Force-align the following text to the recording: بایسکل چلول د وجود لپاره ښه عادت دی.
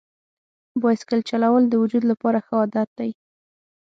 بایسکل 0.81 1.19
چلول 1.29 1.63
د 1.69 1.73
وجود 1.83 2.03
لپاره 2.11 2.37
ښه 2.45 2.53
عادت 2.61 2.89
دی. 2.99 3.11